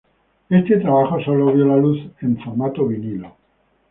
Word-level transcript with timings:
Este 0.49 0.77
trabajo 0.77 1.21
sólo 1.23 1.51
vio 1.53 1.63
la 1.65 1.75
luz 1.77 1.99
en 2.21 2.35
formato 2.43 2.87
Vinilo. 2.87 3.35